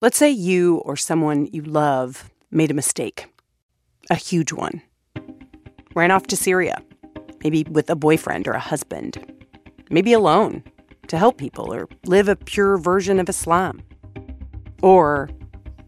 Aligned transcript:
Let's 0.00 0.18
say 0.18 0.30
you 0.30 0.78
or 0.78 0.96
someone 0.96 1.46
you 1.52 1.62
love 1.62 2.30
made 2.50 2.70
a 2.70 2.74
mistake, 2.74 3.26
a 4.10 4.16
huge 4.16 4.52
one. 4.52 4.82
Ran 5.94 6.10
off 6.10 6.26
to 6.26 6.36
Syria, 6.36 6.82
maybe 7.42 7.64
with 7.70 7.88
a 7.88 7.96
boyfriend 7.96 8.48
or 8.48 8.52
a 8.52 8.58
husband, 8.58 9.24
maybe 9.90 10.12
alone 10.12 10.64
to 11.06 11.16
help 11.16 11.38
people 11.38 11.72
or 11.72 11.88
live 12.06 12.28
a 12.28 12.36
pure 12.36 12.76
version 12.76 13.20
of 13.20 13.28
Islam, 13.28 13.82
or 14.82 15.30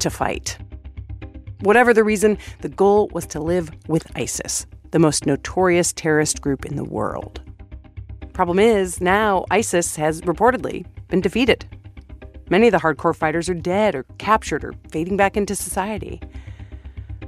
to 0.00 0.08
fight. 0.08 0.58
Whatever 1.60 1.92
the 1.92 2.04
reason, 2.04 2.38
the 2.62 2.68
goal 2.70 3.10
was 3.12 3.26
to 3.26 3.40
live 3.40 3.70
with 3.86 4.10
ISIS, 4.16 4.66
the 4.92 4.98
most 4.98 5.26
notorious 5.26 5.92
terrorist 5.92 6.40
group 6.40 6.64
in 6.64 6.76
the 6.76 6.84
world. 6.84 7.42
Problem 8.32 8.58
is, 8.58 9.00
now 9.00 9.44
ISIS 9.50 9.94
has 9.96 10.22
reportedly 10.22 10.86
been 11.08 11.20
defeated. 11.20 11.66
Many 12.50 12.66
of 12.66 12.72
the 12.72 12.78
hardcore 12.78 13.14
fighters 13.14 13.48
are 13.48 13.54
dead 13.54 13.94
or 13.94 14.04
captured 14.18 14.64
or 14.64 14.74
fading 14.90 15.16
back 15.16 15.36
into 15.36 15.54
society. 15.54 16.20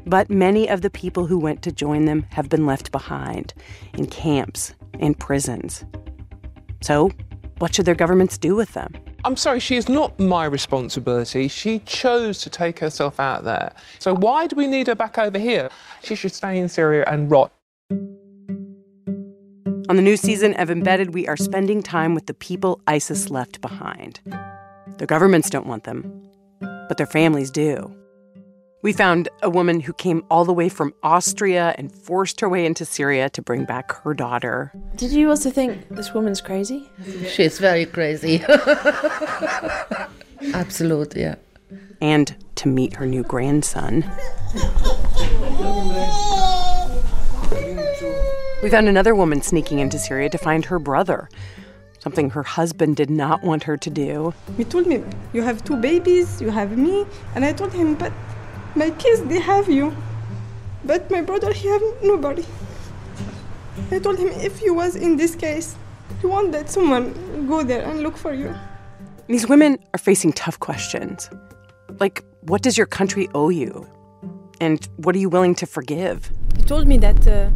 But 0.04 0.28
many 0.28 0.68
of 0.68 0.82
the 0.82 0.90
people 0.90 1.26
who 1.26 1.38
went 1.38 1.62
to 1.62 1.70
join 1.70 2.06
them 2.06 2.26
have 2.30 2.48
been 2.48 2.66
left 2.66 2.90
behind 2.90 3.54
in 3.94 4.06
camps 4.06 4.74
in 4.98 5.14
prisons. 5.14 5.84
So, 6.82 7.12
what 7.58 7.72
should 7.72 7.86
their 7.86 7.94
governments 7.94 8.36
do 8.36 8.56
with 8.56 8.72
them? 8.72 8.92
I'm 9.24 9.36
sorry, 9.36 9.60
she 9.60 9.76
is 9.76 9.88
not 9.88 10.18
my 10.18 10.44
responsibility. 10.46 11.46
She 11.46 11.78
chose 11.80 12.40
to 12.40 12.50
take 12.50 12.80
herself 12.80 13.20
out 13.20 13.44
there. 13.44 13.72
So 14.00 14.16
why 14.16 14.48
do 14.48 14.56
we 14.56 14.66
need 14.66 14.88
her 14.88 14.96
back 14.96 15.16
over 15.16 15.38
here? 15.38 15.70
She 16.02 16.16
should 16.16 16.32
stay 16.32 16.58
in 16.58 16.68
Syria 16.68 17.04
and 17.06 17.30
rot. 17.30 17.52
On 19.88 19.94
the 19.94 20.02
new 20.02 20.16
season 20.16 20.54
of 20.54 20.70
Embedded, 20.70 21.14
we 21.14 21.28
are 21.28 21.36
spending 21.36 21.84
time 21.84 22.16
with 22.16 22.26
the 22.26 22.34
people 22.34 22.80
ISIS 22.88 23.30
left 23.30 23.60
behind. 23.60 24.18
Their 24.98 25.06
governments 25.06 25.50
don't 25.50 25.66
want 25.66 25.84
them, 25.84 26.22
but 26.60 26.96
their 26.96 27.06
families 27.06 27.50
do. 27.50 27.94
We 28.82 28.92
found 28.92 29.28
a 29.42 29.50
woman 29.50 29.78
who 29.78 29.92
came 29.92 30.24
all 30.28 30.44
the 30.44 30.52
way 30.52 30.68
from 30.68 30.92
Austria 31.04 31.74
and 31.78 31.92
forced 31.94 32.40
her 32.40 32.48
way 32.48 32.66
into 32.66 32.84
Syria 32.84 33.30
to 33.30 33.40
bring 33.40 33.64
back 33.64 33.92
her 34.02 34.12
daughter. 34.12 34.72
Did 34.96 35.12
you 35.12 35.30
also 35.30 35.50
think 35.50 35.88
this 35.88 36.12
woman's 36.12 36.40
crazy? 36.40 36.90
She's 37.28 37.58
very 37.60 37.86
crazy. 37.86 38.42
Absolutely, 40.52 41.20
yeah. 41.20 41.36
And 42.00 42.34
to 42.56 42.66
meet 42.66 42.96
her 42.96 43.06
new 43.06 43.22
grandson. 43.22 44.04
We 48.64 48.70
found 48.70 48.88
another 48.88 49.14
woman 49.14 49.42
sneaking 49.42 49.78
into 49.78 49.98
Syria 49.98 50.28
to 50.30 50.38
find 50.38 50.64
her 50.64 50.80
brother, 50.80 51.28
something 52.02 52.30
her 52.30 52.42
husband 52.42 52.96
did 52.96 53.10
not 53.10 53.44
want 53.44 53.62
her 53.62 53.76
to 53.76 53.88
do. 53.88 54.34
He 54.56 54.64
told 54.64 54.86
me, 54.88 55.04
You 55.32 55.42
have 55.42 55.62
two 55.62 55.76
babies, 55.76 56.40
you 56.42 56.50
have 56.50 56.76
me. 56.76 57.06
And 57.36 57.44
I 57.44 57.52
told 57.52 57.72
him, 57.72 57.94
But 57.94 58.12
my 58.74 58.90
kids, 58.90 59.22
they 59.22 59.38
have 59.38 59.68
you. 59.68 59.94
But 60.84 61.10
my 61.10 61.22
brother, 61.22 61.52
he 61.52 61.68
have 61.68 61.82
nobody. 62.02 62.44
I 63.92 64.00
told 64.00 64.18
him, 64.18 64.28
If 64.48 64.62
you 64.62 64.74
was 64.74 64.96
in 64.96 65.16
this 65.16 65.36
case, 65.36 65.76
you 66.22 66.28
want 66.28 66.50
that 66.52 66.68
someone 66.68 67.46
go 67.46 67.62
there 67.62 67.82
and 67.88 68.02
look 68.02 68.16
for 68.16 68.34
you. 68.34 68.52
These 69.28 69.48
women 69.48 69.78
are 69.94 69.98
facing 69.98 70.32
tough 70.32 70.58
questions. 70.58 71.30
Like, 72.00 72.24
what 72.40 72.62
does 72.62 72.76
your 72.76 72.88
country 72.88 73.28
owe 73.34 73.50
you? 73.50 73.86
And 74.60 74.88
what 74.96 75.14
are 75.14 75.18
you 75.18 75.28
willing 75.28 75.54
to 75.56 75.66
forgive? 75.66 76.32
He 76.56 76.62
told 76.62 76.88
me 76.88 76.98
that 76.98 77.26
uh, 77.28 77.50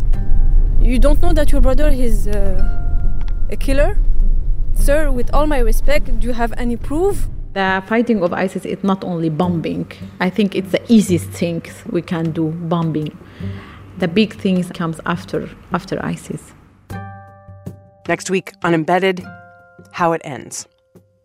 you 0.80 1.00
don't 1.00 1.20
know 1.20 1.32
that 1.32 1.50
your 1.50 1.60
brother 1.60 1.88
is 1.88 2.28
uh, 2.28 2.62
a 3.50 3.56
killer 3.56 3.98
Sir, 4.76 5.10
with 5.10 5.32
all 5.34 5.46
my 5.46 5.58
respect, 5.58 6.20
do 6.20 6.26
you 6.26 6.32
have 6.32 6.52
any 6.56 6.76
proof? 6.76 7.28
The 7.54 7.82
fighting 7.86 8.22
of 8.22 8.32
ISIS 8.32 8.64
is 8.64 8.84
not 8.84 9.02
only 9.02 9.30
bombing. 9.30 9.90
I 10.20 10.30
think 10.30 10.54
it's 10.54 10.70
the 10.70 10.92
easiest 10.92 11.30
thing 11.30 11.62
we 11.90 12.02
can 12.02 12.30
do, 12.30 12.50
bombing. 12.68 13.16
The 13.98 14.08
big 14.08 14.34
things 14.34 14.70
comes 14.70 15.00
after 15.06 15.48
after 15.72 15.98
ISIS. 16.04 16.52
Next 18.08 18.30
week 18.30 18.52
on 18.62 18.74
Embedded, 18.74 19.26
how 19.92 20.12
it 20.12 20.20
ends. 20.24 20.68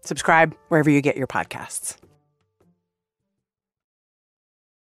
Subscribe 0.04 0.56
wherever 0.70 0.90
you 0.90 1.02
get 1.02 1.16
your 1.18 1.28
podcasts. 1.28 2.01